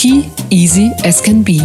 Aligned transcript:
IT 0.00 0.30
easy 0.50 0.92
as 1.02 1.20
can 1.20 1.42
be. 1.42 1.58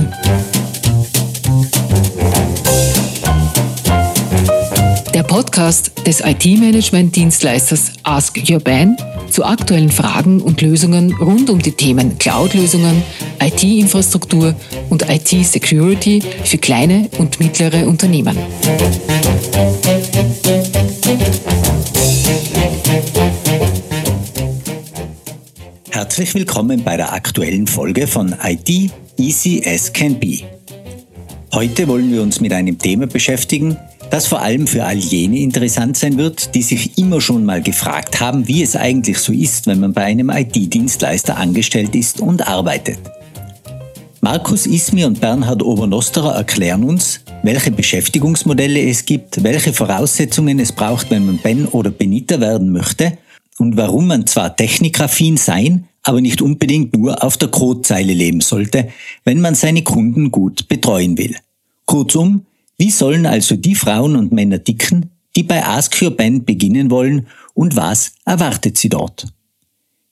Der 5.14 5.22
Podcast 5.22 5.92
des 6.08 6.22
IT-Management-Dienstleisters 6.22 7.92
Ask 8.02 8.40
Your 8.50 8.60
Ban 8.60 8.98
zu 9.30 9.46
aktuellen 9.46 9.92
Fragen 9.92 10.42
und 10.42 10.62
Lösungen 10.62 11.14
rund 11.14 11.52
um 11.52 11.60
die 11.60 11.74
Themen 11.74 12.18
Cloud-Lösungen, 12.18 13.04
IT-Infrastruktur 13.40 14.56
und 14.90 15.08
IT-Security 15.08 16.24
für 16.44 16.58
kleine 16.58 17.10
und 17.20 17.40
mittlere 17.40 17.88
Unternehmen. 17.88 18.36
Herzlich 26.14 26.36
willkommen 26.36 26.84
bei 26.84 26.96
der 26.96 27.12
aktuellen 27.12 27.66
Folge 27.66 28.06
von 28.06 28.36
IT 28.44 28.70
Easy 29.18 29.64
as 29.66 29.92
Can 29.92 30.20
Be. 30.20 30.42
Heute 31.52 31.88
wollen 31.88 32.12
wir 32.12 32.22
uns 32.22 32.40
mit 32.40 32.54
einem 32.54 32.78
Thema 32.78 33.08
beschäftigen, 33.08 33.78
das 34.12 34.28
vor 34.28 34.40
allem 34.40 34.68
für 34.68 34.84
all 34.84 34.98
jene 34.98 35.40
interessant 35.40 35.98
sein 35.98 36.18
wird, 36.18 36.54
die 36.54 36.62
sich 36.62 37.00
immer 37.00 37.20
schon 37.20 37.46
mal 37.46 37.64
gefragt 37.64 38.20
haben, 38.20 38.48
wie 38.48 38.62
es 38.62 38.76
eigentlich 38.76 39.18
so 39.18 39.34
ist, 39.34 39.66
wenn 39.66 39.80
man 39.80 39.94
bei 39.94 40.04
einem 40.04 40.30
IT-Dienstleister 40.30 41.36
angestellt 41.36 41.96
ist 41.96 42.22
und 42.22 42.48
arbeitet. 42.48 43.00
Markus 44.22 44.68
Ismi 44.68 45.06
und 45.06 45.20
Bernhard 45.20 45.64
Obernosterer 45.64 46.36
erklären 46.36 46.84
uns, 46.84 47.22
welche 47.42 47.72
Beschäftigungsmodelle 47.72 48.88
es 48.88 49.04
gibt, 49.04 49.44
welche 49.44 49.74
Voraussetzungen 49.74 50.60
es 50.60 50.74
braucht, 50.74 51.10
wenn 51.10 51.26
man 51.26 51.40
Ben 51.40 51.66
oder 51.66 51.90
Benita 51.90 52.40
werden 52.40 52.72
möchte 52.72 53.18
und 53.58 53.78
warum 53.78 54.06
man 54.06 54.28
zwar 54.28 54.56
technikaffin 54.56 55.38
sein, 55.38 55.88
aber 56.04 56.22
nicht 56.22 56.42
unbedingt 56.42 56.96
nur 56.96 57.24
auf 57.24 57.38
der 57.38 57.48
Codezeile 57.48 58.14
leben 58.14 58.42
sollte, 58.42 58.90
wenn 59.24 59.42
man 59.42 59.56
seine 59.56 59.84
Kunden 59.84 60.32
gut 60.32 60.68
betreuen 60.68 61.18
will. 61.18 61.36
Kurzum, 61.86 62.46
wie 62.78 62.92
sollen 62.92 63.26
also 63.26 63.56
die 63.56 63.76
Frauen 63.76 64.16
und 64.16 64.32
Männer 64.32 64.60
dicken, 64.60 65.10
die 65.36 65.44
bei 65.44 65.66
Ask 65.66 66.02
Your 66.02 66.12
Band 66.12 66.46
beginnen 66.46 66.92
wollen 66.92 67.28
und 67.54 67.76
was 67.76 68.14
erwartet 68.26 68.78
sie 68.78 68.90
dort? 68.90 69.28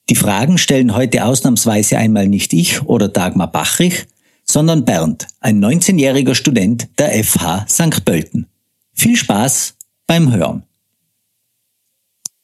Die 0.09 0.15
Fragen 0.15 0.57
stellen 0.57 0.95
heute 0.95 1.25
ausnahmsweise 1.25 1.97
einmal 1.97 2.27
nicht 2.27 2.53
ich 2.53 2.81
oder 2.83 3.07
Dagmar 3.07 3.51
Bachrich, 3.51 4.07
sondern 4.43 4.83
Bernd, 4.85 5.27
ein 5.39 5.63
19-jähriger 5.63 6.35
Student 6.35 6.89
der 6.97 7.23
FH 7.23 7.65
St. 7.69 8.03
Pölten. 8.03 8.47
Viel 8.93 9.15
Spaß 9.15 9.75
beim 10.07 10.33
Hören. 10.33 10.63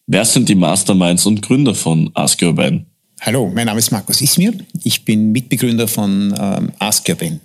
Wer 0.06 0.24
sind 0.24 0.48
die 0.48 0.56
Masterminds 0.56 1.26
und 1.26 1.42
Gründer 1.42 1.76
von 1.76 2.12
Ask 2.14 2.42
Your 2.42 2.54
Band? 2.54 2.86
Hallo, 3.22 3.52
mein 3.54 3.66
Name 3.66 3.80
ist 3.80 3.92
Markus 3.92 4.22
Ismir. 4.22 4.54
Ich 4.84 5.04
bin 5.04 5.32
Mitbegründer 5.32 5.88
von 5.88 6.36
ähm, 6.40 6.72
Ask 6.80 7.10
Your 7.10 7.16
Ben. 7.16 7.42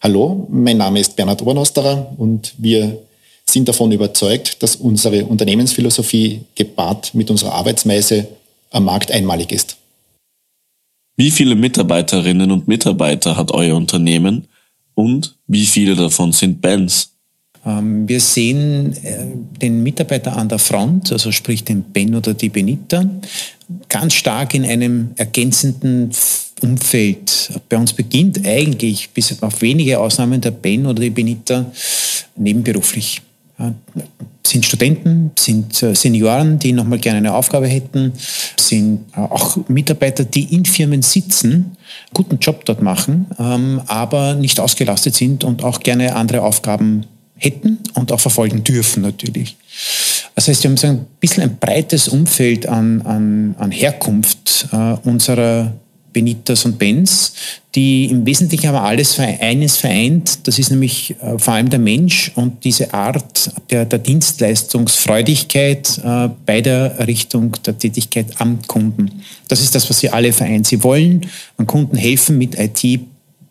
Hallo, 0.00 0.48
mein 0.50 0.76
Name 0.76 0.98
ist 0.98 1.14
Bernhard 1.14 1.40
Obernosterer 1.40 2.12
und 2.18 2.54
wir 2.58 2.98
sind 3.48 3.68
davon 3.68 3.92
überzeugt, 3.92 4.62
dass 4.62 4.76
unsere 4.76 5.24
Unternehmensphilosophie 5.24 6.40
gepaart 6.54 7.14
mit 7.14 7.30
unserer 7.30 7.54
Arbeitsweise 7.54 8.26
am 8.70 8.84
Markt 8.84 9.10
einmalig 9.12 9.52
ist. 9.52 9.76
Wie 11.16 11.30
viele 11.30 11.54
Mitarbeiterinnen 11.54 12.50
und 12.50 12.66
Mitarbeiter 12.66 13.36
hat 13.36 13.52
euer 13.52 13.76
Unternehmen 13.76 14.48
und 14.94 15.36
wie 15.46 15.66
viele 15.66 15.94
davon 15.94 16.32
sind 16.32 16.60
Bands? 16.60 17.12
Ähm, 17.64 18.08
wir 18.08 18.20
sehen 18.20 18.96
äh, 19.04 19.26
den 19.60 19.82
Mitarbeiter 19.82 20.36
an 20.36 20.48
der 20.48 20.58
Front, 20.58 21.12
also 21.12 21.30
sprich 21.30 21.64
den 21.64 21.82
Ben 21.82 22.14
oder 22.14 22.34
die 22.34 22.48
Benita, 22.48 23.04
ganz 23.88 24.14
stark 24.14 24.54
in 24.54 24.64
einem 24.64 25.10
ergänzenden 25.16 26.10
Umfeld. 26.60 27.60
Bei 27.68 27.76
uns 27.76 27.92
beginnt 27.92 28.46
eigentlich, 28.46 29.10
bis 29.10 29.42
auf 29.42 29.62
wenige 29.62 29.98
Ausnahmen, 29.98 30.40
der 30.40 30.50
Ben 30.50 30.86
oder 30.86 31.00
die 31.00 31.10
Benita 31.10 31.70
nebenberuflich. 32.36 33.22
Sind 34.46 34.64
Studenten, 34.64 35.32
sind 35.38 35.82
äh, 35.82 35.94
Senioren, 35.94 36.58
die 36.58 36.72
nochmal 36.72 36.98
gerne 36.98 37.18
eine 37.18 37.34
Aufgabe 37.34 37.68
hätten, 37.68 38.12
sind 38.58 39.04
äh, 39.14 39.20
auch 39.20 39.58
Mitarbeiter, 39.68 40.24
die 40.24 40.54
in 40.54 40.64
Firmen 40.64 41.02
sitzen, 41.02 41.76
guten 42.14 42.38
Job 42.38 42.64
dort 42.64 42.80
machen, 42.80 43.26
ähm, 43.38 43.82
aber 43.86 44.34
nicht 44.34 44.58
ausgelastet 44.58 45.14
sind 45.14 45.44
und 45.44 45.62
auch 45.62 45.80
gerne 45.80 46.16
andere 46.16 46.42
Aufgaben 46.42 47.04
hätten 47.36 47.78
und 47.94 48.12
auch 48.12 48.20
verfolgen 48.20 48.64
dürfen 48.64 49.02
natürlich. 49.02 49.56
Das 50.34 50.48
heißt, 50.48 50.62
wir 50.62 50.70
haben 50.70 50.78
ein 50.82 51.06
bisschen 51.18 51.42
ein 51.42 51.58
breites 51.58 52.08
Umfeld 52.08 52.66
an, 52.66 53.02
an, 53.02 53.54
an 53.58 53.70
Herkunft 53.70 54.68
äh, 54.72 54.94
unserer 55.04 55.72
Benitas 56.12 56.64
und 56.64 56.78
Bens, 56.78 57.32
die 57.74 58.06
im 58.06 58.26
Wesentlichen 58.26 58.68
aber 58.68 58.82
alles 58.82 59.18
eines 59.18 59.76
vereint. 59.76 60.46
Das 60.46 60.58
ist 60.58 60.70
nämlich 60.70 61.16
äh, 61.20 61.38
vor 61.38 61.54
allem 61.54 61.70
der 61.70 61.78
Mensch 61.78 62.32
und 62.34 62.64
diese 62.64 62.92
Art 62.92 63.50
der, 63.70 63.84
der 63.84 64.00
Dienstleistungsfreudigkeit 64.00 66.00
äh, 66.04 66.28
bei 66.44 66.60
der 66.60 66.96
Errichtung 66.98 67.52
der 67.64 67.78
Tätigkeit 67.78 68.40
am 68.40 68.60
Kunden. 68.66 69.22
Das 69.48 69.60
ist 69.60 69.74
das, 69.74 69.88
was 69.88 70.00
sie 70.00 70.10
alle 70.10 70.32
vereint. 70.32 70.66
Sie 70.66 70.82
wollen 70.82 71.26
an 71.56 71.66
Kunden 71.66 71.96
helfen, 71.96 72.38
mit 72.38 72.58
IT 72.58 73.00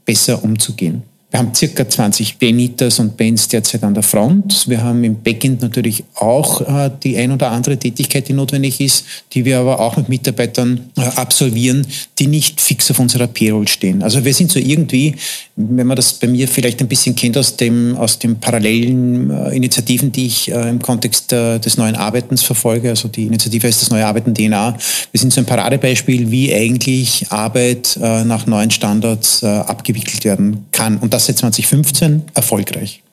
besser 0.06 0.44
umzugehen. 0.44 1.04
Wir 1.32 1.38
haben 1.38 1.54
circa 1.54 1.88
20 1.88 2.40
Benitas 2.40 2.98
und 2.98 3.16
Bens 3.16 3.48
derzeit 3.48 3.84
an 3.84 3.94
der 3.94 4.02
Front. 4.02 4.68
Wir 4.68 4.82
haben 4.82 5.04
im 5.04 5.22
Backend 5.22 5.62
natürlich 5.62 6.04
auch 6.16 6.62
äh, 6.62 6.90
die 7.04 7.18
ein 7.18 7.32
oder 7.32 7.52
andere 7.52 7.78
Tätigkeit, 7.78 8.28
die 8.28 8.34
notwendig 8.34 8.82
ist, 8.82 9.06
die 9.34 9.46
wir 9.46 9.60
aber 9.60 9.80
auch 9.80 9.96
mit 9.96 10.10
Mitarbeitern 10.10 10.90
äh, 10.98 11.02
absolvieren, 11.02 11.86
die 12.18 12.26
nicht 12.26 12.60
fix 12.60 12.90
auf 12.90 12.98
unserer 12.98 13.28
Payroll 13.28 13.68
stehen. 13.68 14.02
Also 14.02 14.26
wir 14.26 14.34
sind 14.34 14.52
so 14.52 14.58
irgendwie, 14.58 15.18
wenn 15.56 15.86
man 15.86 15.96
das 15.96 16.14
bei 16.14 16.26
mir 16.26 16.48
vielleicht 16.48 16.82
ein 16.82 16.88
bisschen 16.88 17.16
kennt 17.16 17.38
aus 17.38 17.58
dem, 17.58 17.96
aus 17.96 18.18
den 18.18 18.40
parallelen 18.40 19.30
äh, 19.30 19.56
Initiativen, 19.56 20.12
die 20.12 20.26
ich 20.26 20.50
äh, 20.50 20.68
im 20.68 20.82
Kontext 20.82 21.32
äh, 21.32 21.60
des 21.60 21.78
neuen 21.78 21.96
Arbeitens 21.96 22.42
verfolge, 22.42 22.90
also 22.90 23.08
die 23.08 23.26
Initiative 23.26 23.68
heißt 23.68 23.84
das 23.84 23.92
neue 23.92 24.08
Arbeiten 24.08 24.34
DNA. 24.34 24.76
Wir 25.12 25.20
sind 25.20 25.32
so 25.32 25.42
ein 25.42 25.46
Paradebeispiel, 25.46 26.32
wie 26.32 26.52
eigentlich 26.52 27.28
Arbeit 27.30 28.00
äh, 28.02 28.24
nach 28.24 28.48
neuen 28.48 28.72
Standards 28.72 29.44
abgewickelt 29.44 30.24
werden 30.24 30.66
kann. 30.72 30.98
Und 30.98 31.14
seit 31.20 31.38
2015 31.38 32.24
erfolgreich. 32.34 33.04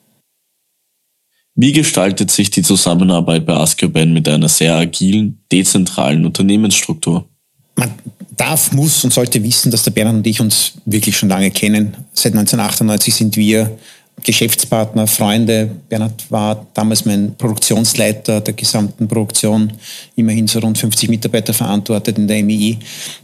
Wie 1.55 1.71
gestaltet 1.71 2.29
sich 2.29 2.51
die 2.51 2.61
Zusammenarbeit 2.61 3.45
bei 3.45 3.53
Askioban 3.53 4.13
mit 4.13 4.29
einer 4.29 4.47
sehr 4.47 4.75
agilen, 4.75 5.39
dezentralen 5.51 6.23
Unternehmensstruktur? 6.25 7.27
Man 7.75 7.93
darf, 8.35 8.71
muss 8.71 9.03
und 9.03 9.11
sollte 9.11 9.41
wissen, 9.43 9.71
dass 9.71 9.81
der 9.81 9.91
Bernhard 9.91 10.17
und 10.17 10.27
ich 10.27 10.39
uns 10.39 10.73
wirklich 10.85 11.17
schon 11.17 11.29
lange 11.29 11.49
kennen. 11.49 11.95
Seit 12.13 12.33
1998 12.33 13.15
sind 13.15 13.37
wir 13.37 13.77
Geschäftspartner, 14.23 15.05
Freunde. 15.07 15.69
Bernhard 15.89 16.29
war 16.31 16.67
damals 16.73 17.05
mein 17.05 17.35
Produktionsleiter 17.35 18.41
der 18.41 18.53
gesamten 18.53 19.07
Produktion, 19.07 19.73
immerhin 20.15 20.47
so 20.47 20.59
rund 20.59 20.77
50 20.77 21.09
Mitarbeiter 21.09 21.53
verantwortet 21.53 22.17
in 22.17 22.27
der 22.27 22.43
MII. 22.43 22.79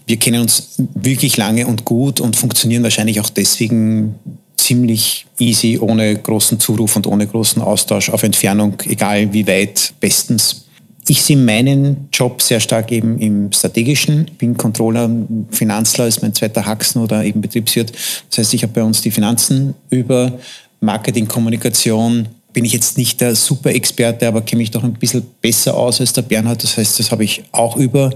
Wir 0.06 0.18
kennen 0.18 0.42
uns 0.42 0.76
wirklich 0.94 1.38
lange 1.38 1.66
und 1.66 1.84
gut 1.84 2.20
und 2.20 2.36
funktionieren 2.36 2.84
wahrscheinlich 2.84 3.20
auch 3.20 3.30
deswegen 3.30 4.16
ziemlich 4.58 5.26
easy, 5.40 5.78
ohne 5.80 6.16
großen 6.16 6.60
Zuruf 6.60 6.96
und 6.96 7.08
ohne 7.08 7.28
großen 7.28 7.62
Austausch 7.62 8.10
auf 8.10 8.24
Entfernung, 8.24 8.76
egal 8.88 9.34
wie 9.34 9.48
weit, 9.48 9.94
bestens. 10.00 10.66
Ich 11.08 11.22
sehe 11.22 11.36
meinen 11.36 12.08
Job 12.14 12.42
sehr 12.42 12.62
stark 12.62 12.92
eben 12.92 13.20
im 13.20 13.52
strategischen. 13.52 14.32
Bin 14.38 14.56
Controller, 14.56 15.10
Finanzler 15.52 16.08
ist 16.08 16.22
mein 16.22 16.34
zweiter 16.34 16.66
Haxen 16.66 17.02
oder 17.02 17.26
eben 17.26 17.42
Betriebswirt. 17.42 17.92
Das 18.30 18.38
heißt, 18.38 18.54
ich 18.54 18.64
habe 18.64 18.72
bei 18.72 18.84
uns 18.84 19.02
die 19.02 19.12
Finanzen 19.12 19.74
über 19.90 20.32
Marketing, 20.80 21.28
Kommunikation. 21.28 22.28
Bin 22.54 22.64
ich 22.64 22.72
jetzt 22.72 22.98
nicht 22.98 23.20
der 23.20 23.36
Super-Experte, 23.36 24.28
aber 24.28 24.44
kenne 24.44 24.62
mich 24.62 24.72
doch 24.72 24.84
ein 24.84 24.94
bisschen 24.94 25.26
besser 25.42 25.76
aus 25.76 26.00
als 26.00 26.14
der 26.14 26.22
Bernhard. 26.22 26.64
Das 26.64 26.78
heißt, 26.78 27.00
das 27.00 27.12
habe 27.12 27.26
ich 27.26 27.44
auch 27.52 27.76
über. 27.76 28.14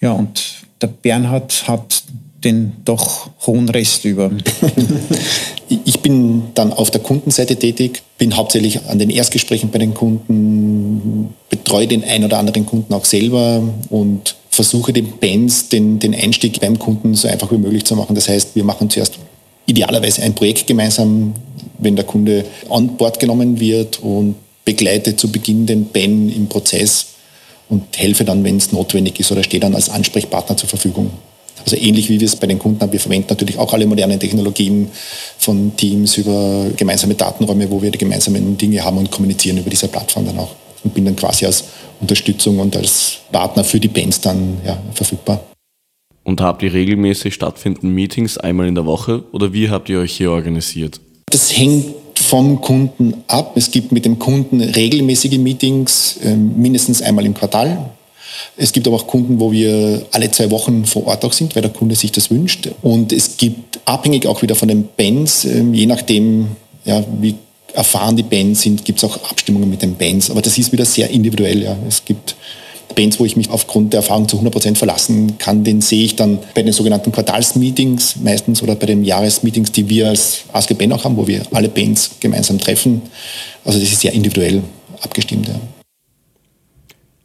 Ja, 0.00 0.12
und 0.12 0.42
der 0.80 0.86
Bernhard 0.86 1.68
hat 1.68 2.02
den 2.44 2.72
doch 2.84 3.30
hohen 3.46 3.68
Rest 3.68 4.04
über. 4.04 4.30
ich 5.84 6.00
bin 6.00 6.42
dann 6.54 6.72
auf 6.72 6.90
der 6.90 7.00
Kundenseite 7.00 7.56
tätig, 7.56 8.02
bin 8.18 8.36
hauptsächlich 8.36 8.80
an 8.86 8.98
den 8.98 9.10
Erstgesprächen 9.10 9.70
bei 9.70 9.78
den 9.78 9.94
Kunden, 9.94 11.34
betreue 11.50 11.86
den 11.86 12.04
ein 12.04 12.24
oder 12.24 12.38
anderen 12.38 12.66
Kunden 12.66 12.92
auch 12.94 13.04
selber 13.04 13.62
und 13.90 14.36
versuche 14.50 14.92
den 14.92 15.18
Bands 15.18 15.68
den, 15.68 15.98
den 15.98 16.14
Einstieg 16.14 16.60
beim 16.60 16.78
Kunden 16.78 17.14
so 17.14 17.28
einfach 17.28 17.50
wie 17.52 17.58
möglich 17.58 17.84
zu 17.84 17.96
machen. 17.96 18.14
Das 18.14 18.28
heißt, 18.28 18.54
wir 18.54 18.64
machen 18.64 18.90
zuerst 18.90 19.18
idealerweise 19.66 20.22
ein 20.22 20.34
Projekt 20.34 20.66
gemeinsam, 20.66 21.34
wenn 21.78 21.96
der 21.96 22.04
Kunde 22.04 22.44
an 22.68 22.96
Bord 22.96 23.18
genommen 23.18 23.58
wird 23.58 24.00
und 24.02 24.34
begleite 24.64 25.16
zu 25.16 25.30
Beginn 25.30 25.66
den 25.66 25.86
Ben 25.86 26.28
im 26.28 26.48
Prozess 26.48 27.06
und 27.68 27.84
helfe 27.96 28.24
dann, 28.24 28.44
wenn 28.44 28.58
es 28.58 28.72
notwendig 28.72 29.18
ist 29.18 29.32
oder 29.32 29.42
stehe 29.42 29.60
dann 29.60 29.74
als 29.74 29.88
Ansprechpartner 29.88 30.56
zur 30.56 30.68
Verfügung. 30.68 31.10
Also 31.64 31.76
ähnlich 31.76 32.08
wie 32.08 32.20
wir 32.20 32.26
es 32.26 32.36
bei 32.36 32.46
den 32.46 32.58
Kunden 32.58 32.80
haben, 32.80 32.92
wir 32.92 33.00
verwenden 33.00 33.28
natürlich 33.30 33.58
auch 33.58 33.72
alle 33.72 33.86
modernen 33.86 34.18
Technologien 34.18 34.88
von 35.38 35.76
Teams 35.76 36.16
über 36.16 36.66
gemeinsame 36.76 37.14
Datenräume, 37.14 37.70
wo 37.70 37.80
wir 37.82 37.90
die 37.90 37.98
gemeinsamen 37.98 38.56
Dinge 38.56 38.84
haben 38.84 38.98
und 38.98 39.10
kommunizieren 39.10 39.58
über 39.58 39.70
diese 39.70 39.88
Plattform 39.88 40.26
dann 40.26 40.38
auch. 40.38 40.54
Und 40.84 40.94
bin 40.94 41.04
dann 41.04 41.16
quasi 41.16 41.46
als 41.46 41.64
Unterstützung 42.00 42.58
und 42.58 42.76
als 42.76 43.18
Partner 43.30 43.62
für 43.62 43.78
die 43.78 43.88
Bands 43.88 44.20
dann 44.20 44.58
ja, 44.66 44.76
verfügbar. 44.94 45.40
Und 46.24 46.40
habt 46.40 46.62
ihr 46.62 46.72
regelmäßig 46.72 47.34
stattfindende 47.34 47.88
Meetings 47.88 48.38
einmal 48.38 48.68
in 48.68 48.74
der 48.74 48.86
Woche 48.86 49.24
oder 49.32 49.52
wie 49.52 49.70
habt 49.70 49.88
ihr 49.88 49.98
euch 49.98 50.12
hier 50.12 50.30
organisiert? 50.30 51.00
Das 51.26 51.56
hängt 51.56 51.86
vom 52.14 52.60
Kunden 52.60 53.24
ab. 53.26 53.52
Es 53.56 53.70
gibt 53.70 53.92
mit 53.92 54.04
dem 54.04 54.18
Kunden 54.18 54.60
regelmäßige 54.60 55.38
Meetings, 55.38 56.18
ähm, 56.22 56.60
mindestens 56.60 57.02
einmal 57.02 57.26
im 57.26 57.34
Quartal. 57.34 57.90
Es 58.56 58.72
gibt 58.72 58.86
aber 58.86 58.96
auch 58.96 59.06
Kunden, 59.06 59.40
wo 59.40 59.52
wir 59.52 60.06
alle 60.12 60.30
zwei 60.30 60.50
Wochen 60.50 60.84
vor 60.84 61.06
Ort 61.06 61.24
auch 61.24 61.32
sind, 61.32 61.54
weil 61.54 61.62
der 61.62 61.72
Kunde 61.72 61.94
sich 61.94 62.12
das 62.12 62.30
wünscht. 62.30 62.68
Und 62.82 63.12
es 63.12 63.36
gibt, 63.36 63.80
abhängig 63.84 64.26
auch 64.26 64.42
wieder 64.42 64.54
von 64.54 64.68
den 64.68 64.88
Bands, 64.96 65.44
ähm, 65.44 65.74
je 65.74 65.86
nachdem, 65.86 66.48
ja, 66.84 67.04
wie 67.20 67.34
erfahren 67.74 68.16
die 68.16 68.22
Bands 68.22 68.62
sind, 68.62 68.84
gibt 68.84 69.02
es 69.02 69.04
auch 69.04 69.30
Abstimmungen 69.30 69.70
mit 69.70 69.82
den 69.82 69.96
Bands. 69.96 70.30
Aber 70.30 70.42
das 70.42 70.58
ist 70.58 70.72
wieder 70.72 70.84
sehr 70.84 71.08
individuell. 71.10 71.62
Ja. 71.62 71.76
Es 71.88 72.04
gibt 72.04 72.36
Bands, 72.94 73.18
wo 73.18 73.24
ich 73.24 73.36
mich 73.36 73.50
aufgrund 73.50 73.92
der 73.92 73.98
Erfahrung 73.98 74.28
zu 74.28 74.38
100% 74.38 74.76
verlassen 74.76 75.38
kann, 75.38 75.64
den 75.64 75.80
sehe 75.80 76.04
ich 76.04 76.16
dann 76.16 76.38
bei 76.54 76.62
den 76.62 76.72
sogenannten 76.72 77.10
Quartalsmeetings 77.10 78.16
meistens 78.22 78.62
oder 78.62 78.74
bei 78.74 78.86
den 78.86 79.04
Jahresmeetings, 79.04 79.72
die 79.72 79.88
wir 79.88 80.08
als 80.08 80.44
ASG 80.52 80.74
Band 80.74 80.92
auch 80.92 81.04
haben, 81.04 81.16
wo 81.16 81.26
wir 81.26 81.42
alle 81.52 81.68
Bands 81.68 82.12
gemeinsam 82.20 82.58
treffen. 82.58 83.02
Also 83.64 83.78
das 83.78 83.90
ist 83.90 84.00
sehr 84.00 84.12
individuell 84.12 84.62
abgestimmt. 85.00 85.48
Ja. 85.48 85.54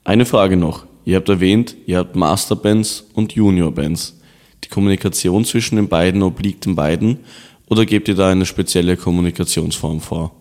Eine 0.03 0.25
Frage 0.25 0.55
noch. 0.55 0.85
Ihr 1.07 1.15
habt 1.15 1.29
erwähnt, 1.29 1.73
ihr 1.85 1.99
habt 1.99 2.17
Masterbands 2.17 3.07
und 3.13 3.31
Juniorbands. 3.31 4.19
Die 4.65 4.67
Kommunikation 4.67 5.45
zwischen 5.45 5.77
den 5.77 5.87
beiden 5.87 6.21
obliegt 6.21 6.65
den 6.65 6.75
beiden 6.75 7.19
oder 7.69 7.85
gebt 7.85 8.09
ihr 8.09 8.15
da 8.15 8.27
eine 8.29 8.45
spezielle 8.45 8.97
Kommunikationsform 8.97 10.01
vor? 10.01 10.35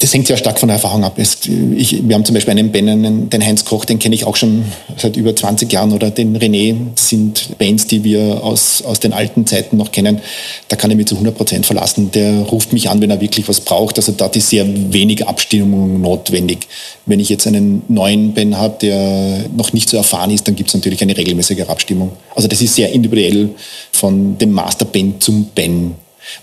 Das 0.00 0.14
hängt 0.14 0.26
sehr 0.26 0.38
stark 0.38 0.58
von 0.58 0.68
der 0.68 0.76
Erfahrung 0.76 1.04
ab. 1.04 1.18
Es, 1.18 1.38
ich, 1.44 2.08
wir 2.08 2.14
haben 2.14 2.24
zum 2.24 2.34
Beispiel 2.34 2.52
einen 2.52 2.72
Ben, 2.72 3.28
den 3.28 3.46
Heinz 3.46 3.66
Koch, 3.66 3.84
den 3.84 3.98
kenne 3.98 4.14
ich 4.14 4.24
auch 4.24 4.34
schon 4.34 4.64
seit 4.96 5.14
über 5.16 5.36
20 5.36 5.70
Jahren, 5.70 5.92
oder 5.92 6.10
den 6.10 6.38
René. 6.38 6.74
Das 6.94 7.10
sind 7.10 7.58
Bands, 7.58 7.86
die 7.86 8.02
wir 8.02 8.42
aus, 8.42 8.82
aus 8.82 8.98
den 8.98 9.12
alten 9.12 9.46
Zeiten 9.46 9.76
noch 9.76 9.92
kennen. 9.92 10.20
Da 10.68 10.76
kann 10.76 10.90
ich 10.90 10.96
mich 10.96 11.06
zu 11.06 11.16
100 11.16 11.36
Prozent 11.36 11.66
verlassen. 11.66 12.10
Der 12.12 12.40
ruft 12.40 12.72
mich 12.72 12.88
an, 12.88 13.02
wenn 13.02 13.10
er 13.10 13.20
wirklich 13.20 13.46
was 13.46 13.60
braucht. 13.60 13.98
Also 13.98 14.12
da 14.12 14.26
ist 14.26 14.48
sehr 14.48 14.66
wenig 14.90 15.28
Abstimmung 15.28 16.00
notwendig. 16.00 16.66
Wenn 17.04 17.20
ich 17.20 17.28
jetzt 17.28 17.46
einen 17.46 17.82
neuen 17.88 18.32
Ben 18.32 18.56
habe, 18.56 18.76
der 18.80 19.50
noch 19.54 19.74
nicht 19.74 19.90
so 19.90 19.98
erfahren 19.98 20.30
ist, 20.30 20.48
dann 20.48 20.56
gibt 20.56 20.70
es 20.70 20.74
natürlich 20.74 21.02
eine 21.02 21.14
regelmäßige 21.14 21.68
Abstimmung. 21.68 22.12
Also 22.34 22.48
das 22.48 22.62
ist 22.62 22.74
sehr 22.74 22.90
individuell 22.90 23.50
von 23.92 24.38
dem 24.38 24.52
Master 24.52 24.86
Ben 24.86 25.20
zum 25.20 25.50
Ben. 25.54 25.94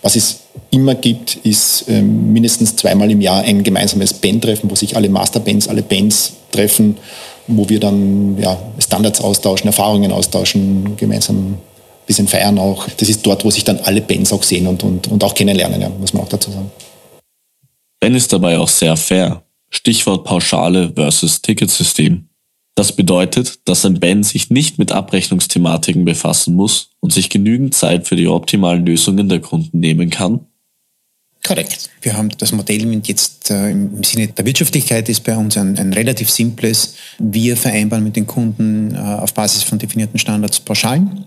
Was 0.03 0.15
es 0.15 0.41
immer 0.71 0.95
gibt, 0.95 1.37
ist 1.37 1.85
ähm, 1.87 2.33
mindestens 2.33 2.75
zweimal 2.75 3.09
im 3.11 3.21
Jahr 3.21 3.43
ein 3.43 3.63
gemeinsames 3.63 4.13
Bandtreffen, 4.13 4.69
wo 4.69 4.75
sich 4.75 4.95
alle 4.95 5.09
Masterbands, 5.09 5.67
alle 5.67 5.81
Bands 5.81 6.33
treffen, 6.51 6.97
wo 7.47 7.67
wir 7.69 7.79
dann 7.79 8.37
ja, 8.39 8.57
Standards 8.79 9.21
austauschen, 9.21 9.67
Erfahrungen 9.67 10.11
austauschen, 10.11 10.97
gemeinsam 10.97 11.53
ein 11.53 11.57
bisschen 12.05 12.27
feiern 12.27 12.59
auch. 12.59 12.87
Das 12.97 13.09
ist 13.09 13.25
dort, 13.25 13.45
wo 13.45 13.51
sich 13.51 13.63
dann 13.63 13.79
alle 13.79 14.01
Bands 14.01 14.33
auch 14.33 14.43
sehen 14.43 14.67
und, 14.67 14.83
und, 14.83 15.07
und 15.07 15.23
auch 15.23 15.33
kennenlernen, 15.33 15.81
ja, 15.81 15.89
muss 15.89 16.13
man 16.13 16.23
auch 16.23 16.29
dazu 16.29 16.51
sagen. 16.51 16.71
Ben 17.99 18.15
ist 18.15 18.31
dabei 18.31 18.57
auch 18.57 18.69
sehr 18.69 18.95
fair. 18.95 19.43
Stichwort 19.69 20.23
Pauschale 20.23 20.91
versus 20.95 21.41
Ticketsystem. 21.41 22.26
Das 22.77 22.91
bedeutet, 22.91 23.67
dass 23.67 23.83
ein 23.87 23.99
Band 23.99 24.23
sich 24.23 24.51
nicht 24.51 24.77
mit 24.77 24.91
Abrechnungsthematiken 24.91 26.05
befassen 26.05 26.53
muss 26.53 26.91
und 26.99 27.11
sich 27.11 27.31
genügend 27.31 27.73
Zeit 27.73 28.07
für 28.07 28.15
die 28.15 28.27
optimalen 28.27 28.85
Lösungen 28.85 29.29
der 29.29 29.39
Kunden 29.39 29.79
nehmen 29.79 30.11
kann. 30.11 30.41
Korrekt. 31.47 31.89
Wir 32.01 32.17
haben 32.17 32.29
das 32.37 32.51
Modell 32.51 33.01
jetzt 33.05 33.49
äh, 33.51 33.71
im 33.71 34.03
Sinne 34.03 34.27
der 34.27 34.45
Wirtschaftlichkeit 34.45 35.07
ist 35.07 35.23
bei 35.23 35.37
uns 35.37 35.55
ein, 35.55 35.77
ein 35.77 35.93
relativ 35.93 36.29
simples. 36.29 36.95
Wir 37.19 37.55
vereinbaren 37.55 38.03
mit 38.03 38.17
den 38.17 38.27
Kunden 38.27 38.93
äh, 38.93 38.97
auf 38.97 39.33
Basis 39.33 39.63
von 39.63 39.79
definierten 39.79 40.19
Standards 40.19 40.59
Pauschalen 40.59 41.25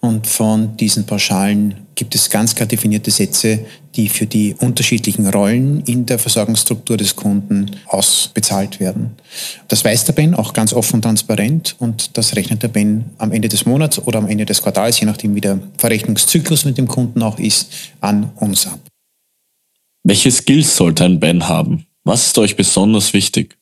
und 0.00 0.28
von 0.28 0.76
diesen 0.76 1.04
Pauschalen 1.04 1.86
gibt 1.96 2.14
es 2.14 2.30
ganz 2.30 2.54
klar 2.54 2.68
definierte 2.68 3.10
Sätze, 3.10 3.66
die 3.96 4.08
für 4.08 4.26
die 4.26 4.54
unterschiedlichen 4.60 5.26
Rollen 5.26 5.80
in 5.80 6.06
der 6.06 6.20
Versorgungsstruktur 6.20 6.96
des 6.96 7.16
Kunden 7.16 7.72
ausbezahlt 7.86 8.78
werden. 8.78 9.16
Das 9.66 9.84
weiß 9.84 10.04
der 10.04 10.12
Ben 10.12 10.34
auch 10.34 10.52
ganz 10.52 10.74
offen 10.74 10.96
und 10.96 11.02
transparent 11.02 11.74
und 11.80 12.16
das 12.16 12.36
rechnet 12.36 12.62
der 12.62 12.68
Ben 12.68 13.06
am 13.18 13.32
Ende 13.32 13.48
des 13.48 13.66
Monats 13.66 13.98
oder 13.98 14.20
am 14.20 14.28
Ende 14.28 14.46
des 14.46 14.62
Quartals, 14.62 15.00
je 15.00 15.06
nachdem 15.06 15.34
wie 15.34 15.40
der 15.40 15.58
Verrechnungszyklus 15.76 16.66
mit 16.66 16.78
dem 16.78 16.86
Kunden 16.86 17.20
auch 17.22 17.40
ist, 17.40 17.72
an 18.00 18.30
uns 18.36 18.68
ab. 18.68 18.78
Welche 20.08 20.30
Skills 20.30 20.76
sollte 20.76 21.04
ein 21.04 21.18
Ben 21.18 21.48
haben? 21.48 21.84
Was 22.04 22.28
ist 22.28 22.38
euch 22.38 22.54
besonders 22.54 23.12
wichtig? 23.12 23.58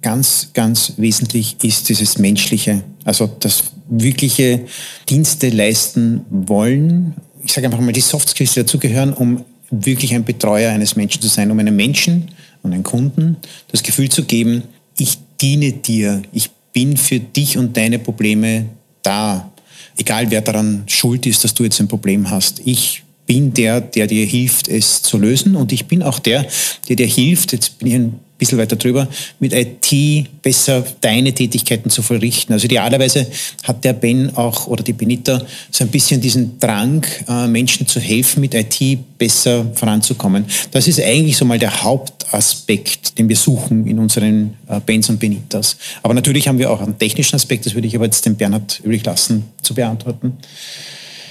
Ganz, 0.00 0.48
ganz 0.54 0.94
wesentlich 0.96 1.56
ist 1.62 1.90
dieses 1.90 2.16
Menschliche, 2.16 2.82
also 3.04 3.26
das 3.40 3.64
wirkliche 3.86 4.64
Dienste 5.06 5.50
leisten 5.50 6.24
wollen. 6.30 7.14
Ich 7.44 7.52
sage 7.52 7.66
einfach 7.66 7.80
mal 7.80 7.92
die 7.92 8.00
Soft 8.00 8.30
Skills, 8.30 8.54
die 8.54 8.60
dazugehören, 8.60 9.12
um 9.12 9.44
wirklich 9.70 10.14
ein 10.14 10.24
Betreuer 10.24 10.72
eines 10.72 10.96
Menschen 10.96 11.20
zu 11.20 11.28
sein, 11.28 11.50
um 11.50 11.58
einem 11.58 11.76
Menschen 11.76 12.30
und 12.62 12.72
einem 12.72 12.82
Kunden 12.82 13.36
das 13.70 13.82
Gefühl 13.82 14.08
zu 14.08 14.24
geben, 14.24 14.62
ich 14.96 15.18
diene 15.42 15.72
dir, 15.72 16.22
ich 16.32 16.48
bin 16.72 16.96
für 16.96 17.20
dich 17.20 17.58
und 17.58 17.76
deine 17.76 17.98
Probleme 17.98 18.64
da. 19.02 19.52
Egal 19.98 20.30
wer 20.30 20.40
daran 20.40 20.84
schuld 20.86 21.26
ist, 21.26 21.44
dass 21.44 21.52
du 21.52 21.64
jetzt 21.64 21.78
ein 21.80 21.88
Problem 21.88 22.30
hast. 22.30 22.62
Ich 22.64 23.02
bin 23.26 23.52
der, 23.52 23.80
der 23.80 24.06
dir 24.06 24.24
hilft, 24.24 24.68
es 24.68 25.02
zu 25.02 25.18
lösen 25.18 25.56
und 25.56 25.72
ich 25.72 25.86
bin 25.86 26.02
auch 26.02 26.18
der, 26.18 26.46
der 26.88 26.96
dir 26.96 27.06
hilft, 27.06 27.52
jetzt 27.52 27.78
bin 27.78 27.88
ich 27.88 27.94
ein 27.94 28.20
bisschen 28.38 28.58
weiter 28.58 28.76
drüber, 28.76 29.08
mit 29.40 29.52
IT 29.52 30.42
besser 30.42 30.84
deine 31.00 31.32
Tätigkeiten 31.32 31.90
zu 31.90 32.02
verrichten. 32.02 32.52
Also 32.52 32.66
idealerweise 32.66 33.26
hat 33.62 33.84
der 33.84 33.94
Ben 33.94 34.34
auch 34.36 34.66
oder 34.66 34.82
die 34.82 34.92
Benita 34.92 35.42
so 35.70 35.84
ein 35.84 35.88
bisschen 35.88 36.20
diesen 36.20 36.58
Drang, 36.58 37.04
äh, 37.28 37.46
Menschen 37.46 37.86
zu 37.86 37.98
helfen, 37.98 38.40
mit 38.40 38.54
IT 38.54 38.98
besser 39.18 39.66
voranzukommen. 39.74 40.44
Das 40.70 40.86
ist 40.86 41.00
eigentlich 41.00 41.36
so 41.36 41.44
mal 41.44 41.58
der 41.58 41.82
Hauptaspekt, 41.82 43.18
den 43.18 43.28
wir 43.28 43.36
suchen 43.36 43.86
in 43.86 43.98
unseren 43.98 44.54
äh, 44.68 44.80
Bens 44.84 45.08
und 45.08 45.18
Benitas. 45.18 45.76
Aber 46.02 46.14
natürlich 46.14 46.48
haben 46.48 46.58
wir 46.58 46.70
auch 46.70 46.80
einen 46.80 46.98
technischen 46.98 47.36
Aspekt, 47.36 47.66
das 47.66 47.74
würde 47.74 47.88
ich 47.88 47.96
aber 47.96 48.04
jetzt 48.04 48.26
dem 48.26 48.36
Bernhard 48.36 48.80
übrig 48.84 49.04
lassen 49.04 49.44
zu 49.62 49.74
beantworten. 49.74 50.34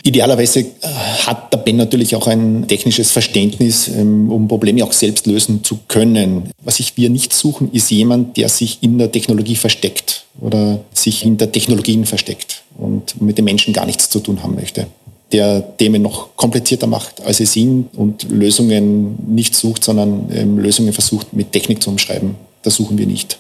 Idealerweise 0.08 0.60
äh, 0.60 0.66
hat 1.26 1.52
der 1.52 1.58
Ben 1.58 1.78
natürlich 1.78 2.16
auch 2.16 2.28
ein 2.28 2.68
technisches 2.68 3.10
Verständnis, 3.12 3.88
ähm, 3.88 4.32
um 4.32 4.48
Probleme 4.48 4.84
auch 4.84 4.92
selbst 4.92 5.26
lösen 5.26 5.64
zu 5.64 5.80
können. 5.88 6.52
Was 6.64 6.80
ich 6.80 6.96
wir 6.96 7.10
nicht 7.10 7.34
suchen, 7.34 7.72
ist 7.72 7.90
jemand, 7.90 8.38
der 8.38 8.48
sich 8.50 8.78
in 8.82 9.00
der 9.00 9.12
Technologie 9.12 9.56
versteckt 9.56 10.26
oder 10.40 10.80
sich 10.94 11.24
hinter 11.24 11.52
Technologien 11.52 12.06
versteckt 12.06 12.62
und 12.78 13.20
mit 13.20 13.40
den 13.40 13.46
Menschen 13.46 13.74
gar 13.74 13.88
nichts 13.88 14.08
zu 14.08 14.20
tun 14.20 14.44
haben 14.44 14.54
möchte. 14.54 14.86
Der 15.32 15.76
Themen 15.78 16.04
noch 16.04 16.36
komplizierter 16.36 16.86
macht, 16.86 17.22
als 17.22 17.38
sie 17.38 17.48
sind 17.48 17.88
und 17.98 18.30
Lösungen 18.30 19.18
nicht 19.28 19.56
sucht, 19.56 19.84
sondern 19.84 20.30
ähm, 20.32 20.60
Lösungen 20.60 20.94
versucht 20.94 21.34
mit 21.34 21.52
Technik 21.52 21.82
zu 21.82 21.90
umschreiben. 21.90 22.36
Das 22.62 22.76
suchen 22.76 23.00
wir 23.00 23.08
nicht. 23.08 23.40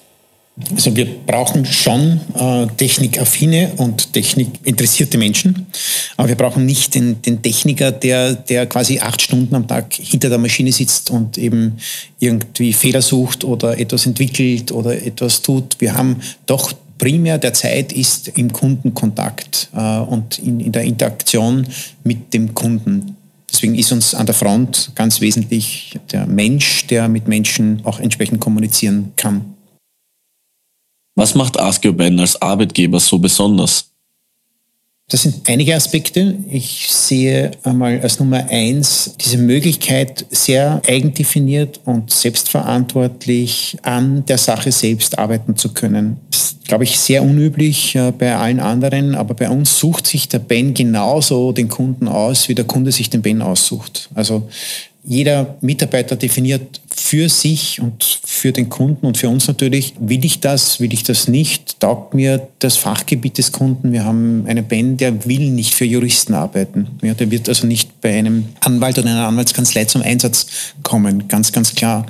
Also 0.74 0.96
wir 0.96 1.06
brauchen 1.26 1.66
schon 1.66 2.22
äh, 2.34 2.68
technikaffine 2.78 3.74
und 3.76 4.14
technikinteressierte 4.14 5.18
Menschen, 5.18 5.68
aber 6.16 6.30
wir 6.30 6.36
brauchen 6.36 6.66
nicht 6.66 6.96
den, 6.96 7.22
den 7.22 7.42
Techniker, 7.42 7.92
der, 7.92 8.36
der 8.36 8.66
quasi 8.66 9.00
acht 9.00 9.22
Stunden 9.22 9.54
am 9.54 9.68
Tag 9.68 9.94
hinter 9.94 10.30
der 10.30 10.38
Maschine 10.38 10.72
sitzt 10.72 11.10
und 11.10 11.38
eben 11.38 11.74
irgendwie 12.20 12.72
Fehler 12.72 13.02
sucht 13.02 13.44
oder 13.44 13.78
etwas 13.78 14.06
entwickelt 14.06 14.72
oder 14.72 15.02
etwas 15.02 15.42
tut. 15.42 15.76
Wir 15.80 15.94
haben 15.94 16.22
doch 16.46 16.72
primär 16.98 17.38
der 17.38 17.54
Zeit 17.54 17.92
ist 17.92 18.30
im 18.38 18.54
Kundenkontakt 18.54 19.70
äh, 19.76 19.98
und 20.00 20.40
in, 20.40 20.62
in 20.62 20.72
der 20.72 20.84
Interaktion 20.84 21.68
mit 22.06 22.34
dem 22.34 22.56
Kunden. 22.56 23.18
Deswegen 23.52 23.76
ist 23.76 23.92
uns 23.92 24.16
an 24.16 24.26
der 24.26 24.36
Front 24.36 24.92
ganz 24.96 25.20
wesentlich 25.20 26.00
der 26.14 26.26
Mensch, 26.28 26.88
der 26.88 27.10
mit 27.10 27.28
Menschen 27.28 27.82
auch 27.84 28.00
entsprechend 28.00 28.40
kommunizieren 28.40 29.12
kann. 29.18 29.55
Was 31.16 31.34
macht 31.34 31.58
Ask 31.58 31.86
Your 31.86 31.94
Ben 31.94 32.20
als 32.20 32.42
Arbeitgeber 32.42 33.00
so 33.00 33.18
besonders? 33.18 33.90
Das 35.08 35.22
sind 35.22 35.48
einige 35.48 35.76
Aspekte. 35.76 36.36
Ich 36.50 36.92
sehe 36.92 37.52
einmal 37.64 38.02
als 38.02 38.20
Nummer 38.20 38.48
eins 38.50 39.16
diese 39.22 39.38
Möglichkeit, 39.38 40.26
sehr 40.32 40.82
eigendefiniert 40.86 41.80
und 41.86 42.12
selbstverantwortlich 42.12 43.78
an 43.84 44.26
der 44.26 44.40
Sache 44.40 44.72
selbst 44.72 45.18
arbeiten 45.20 45.56
zu 45.56 45.74
können. 45.74 46.18
Das 46.32 46.46
ist, 46.46 46.66
glaube 46.66 46.86
ich, 46.86 47.00
sehr 47.00 47.22
unüblich 47.22 47.96
äh, 47.96 48.12
bei 48.12 48.36
allen 48.36 48.60
anderen, 48.60 49.14
aber 49.14 49.36
bei 49.36 49.50
uns 49.50 49.78
sucht 49.78 50.08
sich 50.08 50.28
der 50.28 50.40
Ben 50.40 50.74
genauso 50.74 51.52
den 51.52 51.70
Kunden 51.70 52.08
aus, 52.08 52.50
wie 52.50 52.56
der 52.56 52.66
Kunde 52.66 52.92
sich 52.92 53.12
den 53.12 53.22
Ben 53.22 53.44
aussucht. 53.44 54.10
Also 54.16 54.50
jeder 55.04 55.56
Mitarbeiter 55.62 56.16
definiert 56.16 56.82
für 56.98 57.28
sich 57.28 57.82
und 57.82 58.20
für 58.26 58.54
den 58.54 58.70
Kunden 58.70 59.06
und 59.06 59.18
für 59.18 59.28
uns 59.28 59.48
natürlich, 59.48 59.94
will 60.00 60.24
ich 60.24 60.40
das, 60.40 60.80
will 60.80 60.94
ich 60.94 61.04
das 61.04 61.28
nicht, 61.28 61.82
taugt 61.82 62.14
mir 62.14 62.48
das 62.60 62.78
Fachgebiet 62.78 63.38
des 63.38 63.52
Kunden. 63.52 63.92
Wir 63.92 64.06
haben 64.06 64.46
einen 64.48 64.66
Ben, 64.66 64.96
der 64.96 65.26
will 65.26 65.52
nicht 65.52 65.74
für 65.74 65.84
Juristen 65.84 66.34
arbeiten. 66.34 66.88
Ja, 67.04 67.14
der 67.14 67.30
wird 67.32 67.50
also 67.50 67.68
nicht 67.68 68.00
bei 68.00 68.18
einem 68.18 68.46
Anwalt 68.62 68.98
oder 68.98 69.10
einer 69.10 69.28
Anwaltskanzlei 69.28 69.86
zum 69.86 70.04
Einsatz 70.04 70.48
kommen, 70.84 71.28
ganz, 71.28 71.52
ganz 71.52 71.76
klar. 71.76 72.06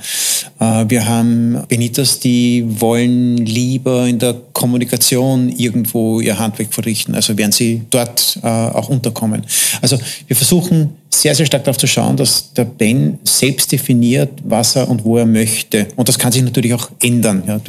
Äh, 0.59 0.85
wir 0.87 1.07
haben 1.07 1.63
Benitas, 1.67 2.19
die 2.19 2.63
wollen 2.67 3.37
lieber 3.37 4.07
in 4.07 4.19
der 4.19 4.35
Kommunikation 4.53 5.49
irgendwo 5.49 6.19
ihr 6.19 6.37
Handwerk 6.37 6.71
verrichten, 6.73 7.15
also 7.15 7.35
werden 7.37 7.51
sie 7.51 7.81
dort 7.89 8.37
äh, 8.43 8.47
auch 8.47 8.89
unterkommen. 8.89 9.41
Also 9.81 9.97
wir 10.27 10.35
versuchen 10.35 10.91
sehr, 11.21 11.35
sehr 11.35 11.45
stark 11.45 11.63
darauf 11.63 11.77
zu 11.77 11.87
schauen, 11.87 12.17
dass 12.17 12.53
der 12.53 12.65
Ben 12.65 13.19
selbst 13.23 13.71
definiert, 13.71 14.31
was 14.43 14.75
er 14.75 14.89
und 14.89 15.03
wo 15.03 15.17
er 15.17 15.25
möchte. 15.25 15.87
Und 15.95 16.07
das 16.07 16.19
kann 16.19 16.31
sich 16.31 16.43
natürlich 16.43 16.73
auch 16.73 16.89
ändern. 17.01 17.43
Ja, 17.47 17.59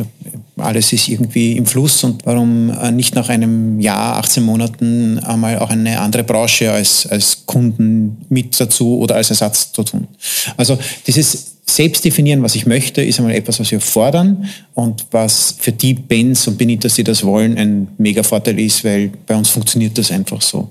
alles 0.59 0.93
ist 0.93 1.09
irgendwie 1.09 1.57
im 1.57 1.67
Fluss 1.67 2.03
und 2.03 2.25
warum 2.25 2.71
äh, 2.71 2.91
nicht 2.91 3.15
nach 3.15 3.29
einem 3.29 3.79
Jahr, 3.79 4.17
18 4.17 4.43
Monaten 4.43 5.19
einmal 5.19 5.59
auch 5.59 5.71
eine 5.71 6.01
andere 6.01 6.25
Branche 6.25 6.73
als, 6.73 7.07
als 7.07 7.45
Kunden 7.45 8.25
mit 8.31 8.59
dazu 8.59 8.99
oder 8.99 9.17
als 9.17 9.31
Ersatz 9.31 9.73
zu 9.73 9.83
tun. 9.83 10.09
Also 10.57 10.79
dieses 11.07 11.57
selbst 11.69 12.05
definieren, 12.05 12.43
was 12.43 12.55
ich 12.55 12.65
möchte, 12.65 13.03
ist 13.03 13.19
einmal 13.19 13.35
etwas, 13.35 13.61
was 13.61 13.71
wir 13.71 13.81
fordern 13.81 14.49
und 14.75 15.05
was 15.11 15.57
für 15.59 15.73
die 15.73 15.95
Bands 15.95 16.47
und 16.47 16.57
Benitas, 16.57 16.95
die 16.95 17.05
das 17.05 17.25
wollen, 17.25 17.59
ein 17.59 17.89
mega 17.99 18.23
Vorteil 18.23 18.59
ist, 18.59 18.85
weil 18.85 19.11
bei 19.27 19.35
uns 19.35 19.51
funktioniert 19.51 19.99
das 19.99 20.11
einfach 20.11 20.41
so. 20.41 20.71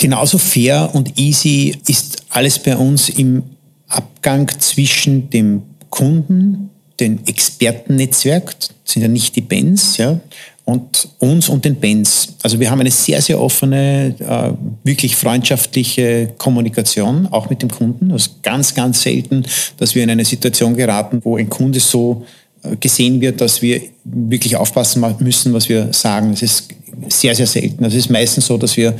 Genauso 0.00 0.38
fair 0.38 0.88
und 0.94 1.18
easy 1.18 1.76
ist 1.86 2.22
alles 2.30 2.58
bei 2.58 2.74
uns 2.74 3.10
im 3.10 3.42
Abgang 3.86 4.50
zwischen 4.58 5.28
dem 5.28 5.60
Kunden, 5.90 6.70
dem 6.98 7.18
Expertennetzwerk, 7.26 8.58
das 8.58 8.70
sind 8.84 9.02
ja 9.02 9.08
nicht 9.08 9.36
die 9.36 9.42
Bands, 9.42 9.98
ja, 9.98 10.18
und 10.64 11.06
uns 11.18 11.50
und 11.50 11.66
den 11.66 11.78
Bands. 11.78 12.28
Also 12.42 12.58
wir 12.58 12.70
haben 12.70 12.80
eine 12.80 12.90
sehr, 12.90 13.20
sehr 13.20 13.38
offene, 13.38 14.14
äh, 14.20 14.52
wirklich 14.84 15.16
freundschaftliche 15.16 16.32
Kommunikation, 16.38 17.26
auch 17.26 17.50
mit 17.50 17.60
dem 17.60 17.70
Kunden. 17.70 18.08
Das 18.08 18.22
ist 18.22 18.42
ganz, 18.42 18.72
ganz 18.72 19.02
selten, 19.02 19.44
dass 19.76 19.94
wir 19.94 20.02
in 20.02 20.08
eine 20.08 20.24
Situation 20.24 20.76
geraten, 20.76 21.20
wo 21.24 21.36
ein 21.36 21.50
Kunde 21.50 21.78
so 21.78 22.24
äh, 22.62 22.74
gesehen 22.76 23.20
wird, 23.20 23.42
dass 23.42 23.60
wir 23.60 23.82
wirklich 24.04 24.56
aufpassen 24.56 25.04
müssen, 25.18 25.52
was 25.52 25.68
wir 25.68 25.92
sagen. 25.92 26.30
Das 26.30 26.40
ist 26.40 26.68
sehr, 27.08 27.34
sehr 27.34 27.46
selten. 27.46 27.84
Also 27.84 27.96
es 27.96 28.06
ist 28.06 28.10
meistens 28.10 28.46
so, 28.46 28.56
dass 28.56 28.76
wir 28.76 28.94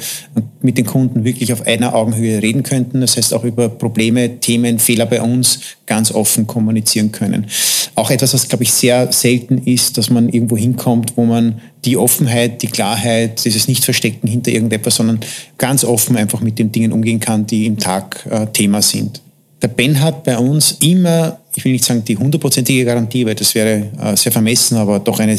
mit 0.62 0.78
den 0.78 0.86
Kunden 0.86 1.24
wirklich 1.24 1.52
auf 1.52 1.66
einer 1.66 1.94
Augenhöhe 1.94 2.42
reden 2.42 2.62
könnten. 2.62 3.00
Das 3.00 3.16
heißt 3.16 3.34
auch 3.34 3.44
über 3.44 3.68
Probleme, 3.68 4.40
Themen, 4.40 4.78
Fehler 4.78 5.06
bei 5.06 5.20
uns 5.20 5.60
ganz 5.86 6.12
offen 6.12 6.46
kommunizieren 6.46 7.12
können. 7.12 7.46
Auch 7.94 8.10
etwas, 8.10 8.34
was, 8.34 8.48
glaube 8.48 8.64
ich, 8.64 8.72
sehr 8.72 9.12
selten 9.12 9.58
ist, 9.58 9.98
dass 9.98 10.10
man 10.10 10.28
irgendwo 10.28 10.56
hinkommt, 10.56 11.16
wo 11.16 11.24
man 11.24 11.60
die 11.84 11.96
Offenheit, 11.96 12.62
die 12.62 12.68
Klarheit, 12.68 13.44
dieses 13.44 13.68
Nicht-Verstecken 13.68 14.28
hinter 14.28 14.50
irgendetwas, 14.50 14.96
sondern 14.96 15.20
ganz 15.58 15.84
offen 15.84 16.16
einfach 16.16 16.40
mit 16.40 16.58
den 16.58 16.72
Dingen 16.72 16.92
umgehen 16.92 17.20
kann, 17.20 17.46
die 17.46 17.66
im 17.66 17.78
Tag 17.78 18.26
äh, 18.30 18.46
Thema 18.46 18.82
sind. 18.82 19.20
Der 19.62 19.68
Ben 19.68 20.00
hat 20.00 20.24
bei 20.24 20.38
uns 20.38 20.76
immer, 20.80 21.38
ich 21.54 21.64
will 21.64 21.72
nicht 21.72 21.84
sagen 21.84 22.02
die 22.04 22.16
hundertprozentige 22.16 22.84
Garantie, 22.84 23.26
weil 23.26 23.34
das 23.34 23.54
wäre 23.54 23.88
äh, 24.00 24.16
sehr 24.16 24.32
vermessen, 24.32 24.76
aber 24.76 25.00
doch 25.00 25.20
eine 25.20 25.36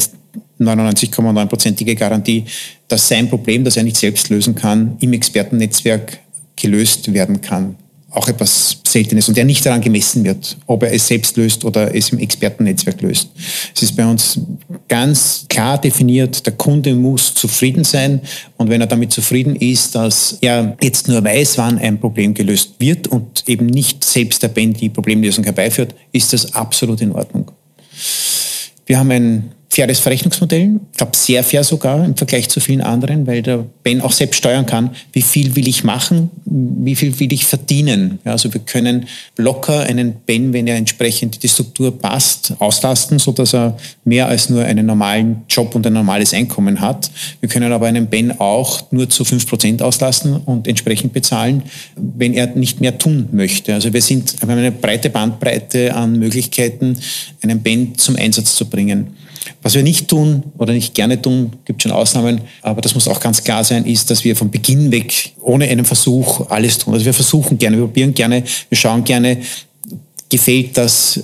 99,9-prozentige 0.60 1.94
Garantie, 1.94 2.44
dass 2.88 3.08
sein 3.08 3.28
Problem, 3.28 3.64
das 3.64 3.76
er 3.76 3.82
nicht 3.82 3.96
selbst 3.96 4.28
lösen 4.28 4.54
kann, 4.54 4.96
im 5.00 5.12
Expertennetzwerk 5.12 6.18
gelöst 6.56 7.12
werden 7.12 7.40
kann. 7.40 7.76
Auch 8.10 8.28
etwas 8.28 8.76
Seltenes 8.86 9.28
und 9.28 9.38
der 9.38 9.46
nicht 9.46 9.64
daran 9.64 9.80
gemessen 9.80 10.22
wird, 10.22 10.58
ob 10.66 10.82
er 10.82 10.92
es 10.92 11.06
selbst 11.06 11.34
löst 11.38 11.64
oder 11.64 11.94
es 11.94 12.10
im 12.10 12.18
Expertennetzwerk 12.18 13.00
löst. 13.00 13.30
Es 13.74 13.82
ist 13.82 13.96
bei 13.96 14.04
uns 14.04 14.38
ganz 14.86 15.46
klar 15.48 15.80
definiert, 15.80 16.44
der 16.44 16.52
Kunde 16.52 16.94
muss 16.94 17.32
zufrieden 17.32 17.84
sein 17.84 18.20
und 18.58 18.68
wenn 18.68 18.82
er 18.82 18.86
damit 18.86 19.12
zufrieden 19.12 19.56
ist, 19.56 19.94
dass 19.94 20.36
er 20.42 20.76
jetzt 20.82 21.08
nur 21.08 21.24
weiß, 21.24 21.56
wann 21.56 21.78
ein 21.78 21.98
Problem 21.98 22.34
gelöst 22.34 22.74
wird 22.78 23.08
und 23.08 23.44
eben 23.48 23.64
nicht 23.64 24.04
selbst 24.04 24.42
der 24.42 24.48
Band 24.48 24.82
die 24.82 24.90
Problemlösung 24.90 25.44
herbeiführt, 25.44 25.94
ist 26.12 26.34
das 26.34 26.52
absolut 26.52 27.00
in 27.00 27.12
Ordnung. 27.12 27.50
Wir 28.84 28.98
haben 28.98 29.10
ein 29.10 29.52
faires 29.72 30.00
Verrechnungsmodell. 30.00 30.80
Ich 30.92 30.98
glaube, 30.98 31.16
sehr 31.16 31.42
fair 31.42 31.64
sogar 31.64 32.04
im 32.04 32.14
Vergleich 32.14 32.50
zu 32.50 32.60
vielen 32.60 32.82
anderen, 32.82 33.26
weil 33.26 33.40
der 33.40 33.64
Ben 33.82 34.02
auch 34.02 34.12
selbst 34.12 34.36
steuern 34.36 34.66
kann, 34.66 34.90
wie 35.14 35.22
viel 35.22 35.56
will 35.56 35.66
ich 35.66 35.82
machen, 35.82 36.30
wie 36.44 36.94
viel 36.94 37.18
will 37.18 37.32
ich 37.32 37.46
verdienen. 37.46 38.18
Ja, 38.26 38.32
also 38.32 38.52
wir 38.52 38.60
können 38.60 39.06
locker 39.38 39.80
einen 39.80 40.16
Ben, 40.26 40.52
wenn 40.52 40.66
er 40.66 40.76
entsprechend 40.76 41.42
die 41.42 41.48
Struktur 41.48 41.98
passt, 41.98 42.52
auslasten, 42.58 43.18
so 43.18 43.32
dass 43.32 43.54
er 43.54 43.78
mehr 44.04 44.28
als 44.28 44.50
nur 44.50 44.62
einen 44.62 44.84
normalen 44.84 45.44
Job 45.48 45.74
und 45.74 45.86
ein 45.86 45.94
normales 45.94 46.34
Einkommen 46.34 46.82
hat. 46.82 47.10
Wir 47.40 47.48
können 47.48 47.72
aber 47.72 47.86
einen 47.86 48.08
Ben 48.08 48.38
auch 48.40 48.92
nur 48.92 49.08
zu 49.08 49.24
fünf 49.24 49.46
Prozent 49.46 49.80
auslasten 49.80 50.36
und 50.36 50.68
entsprechend 50.68 51.14
bezahlen, 51.14 51.62
wenn 51.96 52.34
er 52.34 52.48
nicht 52.48 52.82
mehr 52.82 52.98
tun 52.98 53.30
möchte. 53.32 53.72
Also 53.72 53.90
wir 53.90 54.02
sind, 54.02 54.34
wir 54.38 54.50
haben 54.50 54.58
eine 54.58 54.70
breite 54.70 55.08
Bandbreite 55.08 55.94
an 55.94 56.18
Möglichkeiten, 56.18 56.98
einen 57.40 57.62
Ben 57.62 57.96
zum 57.96 58.16
Einsatz 58.16 58.54
zu 58.54 58.68
bringen. 58.68 59.16
Was 59.62 59.74
wir 59.74 59.82
nicht 59.82 60.08
tun 60.08 60.42
oder 60.58 60.72
nicht 60.72 60.94
gerne 60.94 61.20
tun, 61.20 61.52
gibt 61.64 61.82
schon 61.82 61.92
Ausnahmen, 61.92 62.40
aber 62.62 62.80
das 62.80 62.94
muss 62.94 63.08
auch 63.08 63.20
ganz 63.20 63.42
klar 63.42 63.64
sein, 63.64 63.86
ist, 63.86 64.10
dass 64.10 64.24
wir 64.24 64.36
von 64.36 64.50
Beginn 64.50 64.90
weg 64.90 65.32
ohne 65.40 65.68
einen 65.68 65.84
Versuch 65.84 66.50
alles 66.50 66.78
tun. 66.78 66.94
Also 66.94 67.06
wir 67.06 67.14
versuchen 67.14 67.58
gerne, 67.58 67.76
wir 67.76 67.84
probieren 67.84 68.14
gerne, 68.14 68.44
wir 68.68 68.78
schauen 68.78 69.04
gerne, 69.04 69.38
gefällt 70.28 70.76
das 70.76 71.22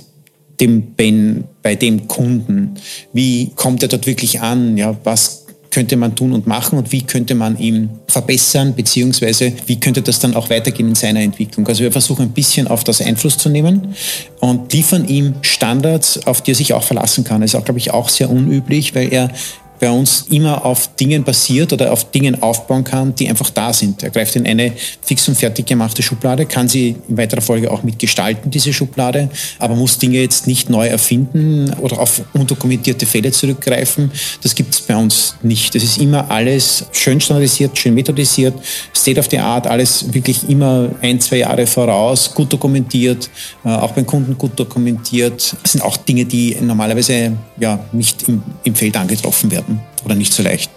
dem 0.59 0.93
Ben 0.95 1.45
bei 1.61 1.75
dem 1.75 2.07
Kunden? 2.07 2.75
Wie 3.13 3.51
kommt 3.55 3.81
er 3.83 3.89
dort 3.89 4.07
wirklich 4.07 4.41
an? 4.41 4.77
Ja, 4.77 4.95
was 5.03 5.38
könnte 5.71 5.97
man 5.97 6.15
tun 6.15 6.33
und 6.33 6.47
machen 6.47 6.79
und 6.79 6.91
wie 6.91 7.03
könnte 7.03 7.35
man 7.35 7.57
ihn 7.57 7.89
verbessern, 8.07 8.73
beziehungsweise 8.75 9.53
wie 9.67 9.79
könnte 9.79 10.01
das 10.01 10.19
dann 10.19 10.35
auch 10.35 10.49
weitergehen 10.49 10.89
in 10.89 10.95
seiner 10.95 11.21
Entwicklung. 11.21 11.67
Also 11.67 11.83
wir 11.83 11.91
versuchen 11.91 12.23
ein 12.23 12.31
bisschen 12.31 12.67
auf 12.67 12.83
das 12.83 13.01
Einfluss 13.01 13.37
zu 13.37 13.49
nehmen 13.49 13.93
und 14.39 14.73
liefern 14.73 15.07
ihm 15.07 15.35
Standards, 15.41 16.25
auf 16.25 16.41
die 16.41 16.51
er 16.51 16.55
sich 16.55 16.73
auch 16.73 16.83
verlassen 16.83 17.23
kann. 17.23 17.41
Das 17.41 17.51
ist 17.51 17.55
auch, 17.55 17.65
glaube 17.65 17.79
ich, 17.79 17.91
auch 17.91 18.09
sehr 18.09 18.29
unüblich, 18.29 18.95
weil 18.95 19.13
er 19.13 19.31
bei 19.79 19.89
uns 19.89 20.25
immer 20.29 20.65
auf 20.65 20.95
Dingen 20.95 21.23
basiert 21.23 21.71
oder 21.73 21.91
auf 21.91 22.11
Dingen 22.11 22.41
aufbauen 22.41 22.83
kann, 22.83 23.15
die 23.15 23.29
einfach 23.29 23.49
da 23.49 23.71
sind. 23.71 24.03
Er 24.03 24.09
greift 24.09 24.35
in 24.35 24.45
eine 24.45 24.73
fix 25.01 25.27
und 25.27 25.35
fertig 25.35 25.65
gemachte 25.65 26.03
Schublade, 26.03 26.45
kann 26.45 26.67
sie 26.67 26.95
in 27.07 27.17
weiterer 27.17 27.41
Folge 27.41 27.71
auch 27.71 27.83
mitgestalten, 27.83 28.51
diese 28.51 28.73
Schublade, 28.73 29.29
aber 29.57 29.75
muss 29.75 29.97
Dinge 29.97 30.19
jetzt 30.19 30.47
nicht 30.47 30.69
neu 30.69 30.87
erfinden 30.87 31.73
oder 31.79 31.99
auf 31.99 32.21
undokumentierte 32.33 33.05
Fälle 33.05 33.31
zurückgreifen. 33.31 34.11
Das 34.41 34.53
gibt 34.53 34.73
es 34.73 34.81
bei 34.81 34.95
uns 34.95 35.35
nicht. 35.41 35.73
Das 35.73 35.83
ist 35.83 35.97
immer 35.97 36.29
alles 36.29 36.85
schön 36.91 37.21
standardisiert, 37.21 37.77
schön 37.77 37.93
methodisiert, 37.93 38.55
State 38.95 39.19
of 39.19 39.27
the 39.31 39.39
Art, 39.39 39.67
alles 39.67 40.13
wirklich 40.13 40.49
immer 40.49 40.89
ein, 41.01 41.19
zwei 41.21 41.37
Jahre 41.37 41.65
voraus, 41.65 42.33
gut 42.33 42.51
dokumentiert, 42.51 43.29
äh, 43.63 43.69
auch 43.69 43.91
beim 43.91 44.05
Kunden 44.05 44.37
gut 44.37 44.59
dokumentiert. 44.59 45.55
Das 45.63 45.71
sind 45.71 45.81
auch 45.81 45.95
Dinge, 45.97 46.25
die 46.25 46.57
normalerweise 46.59 47.37
ja 47.59 47.79
nicht 47.93 48.27
im, 48.27 48.43
im 48.63 48.75
Feld 48.75 48.97
angetroffen 48.97 49.51
werden 49.51 49.68
oder 50.05 50.15
nicht 50.15 50.33
so 50.33 50.43
leicht. 50.43 50.71